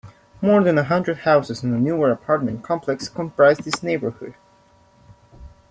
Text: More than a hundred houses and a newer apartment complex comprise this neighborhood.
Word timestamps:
More 0.41 0.63
than 0.63 0.79
a 0.79 0.83
hundred 0.83 1.19
houses 1.29 1.61
and 1.61 1.75
a 1.75 1.77
newer 1.77 2.11
apartment 2.11 2.63
complex 2.63 3.07
comprise 3.07 3.59
this 3.59 3.83
neighborhood. 3.83 4.33